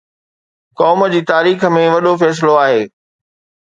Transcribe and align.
قوم 0.79 1.01
جي 1.13 1.21
تاريخ 1.33 1.59
۾ 1.77 1.87
وڏو 1.93 2.13
فيصلو 2.25 2.53
آهي 2.67 2.81